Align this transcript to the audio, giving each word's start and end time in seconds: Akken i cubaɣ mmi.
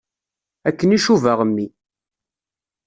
Akken 0.67 0.95
i 0.97 0.99
cubaɣ 1.05 1.39
mmi. 1.49 1.67